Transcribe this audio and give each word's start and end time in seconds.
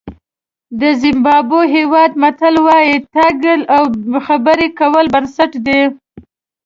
د 0.79 0.81
زیمبابوې 1.01 1.67
هېواد 1.75 2.11
متل 2.21 2.55
وایي 2.67 2.95
تګ 3.15 3.43
او 3.75 3.83
خبرې 4.27 4.67
کول 4.79 5.05
بنسټ 5.13 5.51
دی. 5.65 5.81